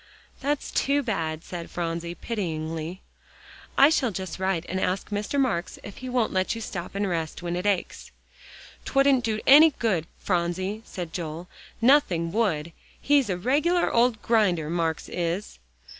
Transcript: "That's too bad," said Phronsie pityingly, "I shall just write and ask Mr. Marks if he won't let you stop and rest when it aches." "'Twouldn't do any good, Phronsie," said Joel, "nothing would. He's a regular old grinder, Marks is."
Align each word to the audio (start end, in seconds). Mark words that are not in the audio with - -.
"That's 0.39 0.71
too 0.71 1.03
bad," 1.03 1.43
said 1.43 1.69
Phronsie 1.69 2.15
pityingly, 2.15 3.03
"I 3.77 3.91
shall 3.91 4.09
just 4.09 4.39
write 4.39 4.65
and 4.67 4.79
ask 4.81 5.09
Mr. 5.11 5.39
Marks 5.39 5.77
if 5.83 5.97
he 5.97 6.09
won't 6.09 6.33
let 6.33 6.55
you 6.55 6.59
stop 6.61 6.95
and 6.95 7.07
rest 7.07 7.43
when 7.43 7.55
it 7.55 7.67
aches." 7.67 8.09
"'Twouldn't 8.83 9.23
do 9.23 9.39
any 9.45 9.75
good, 9.77 10.07
Phronsie," 10.17 10.81
said 10.85 11.13
Joel, 11.13 11.47
"nothing 11.81 12.31
would. 12.31 12.71
He's 12.99 13.29
a 13.29 13.37
regular 13.37 13.93
old 13.93 14.19
grinder, 14.23 14.71
Marks 14.71 15.07
is." 15.07 15.59